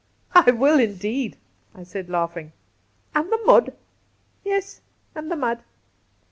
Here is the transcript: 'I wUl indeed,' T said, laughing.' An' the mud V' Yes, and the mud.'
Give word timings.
'I 0.33 0.49
wUl 0.49 0.79
indeed,' 0.79 1.37
T 1.75 1.83
said, 1.83 2.09
laughing.' 2.09 2.53
An' 3.13 3.29
the 3.29 3.37
mud 3.45 3.65
V' 3.67 3.71
Yes, 4.49 4.81
and 5.13 5.29
the 5.29 5.35
mud.' 5.35 5.61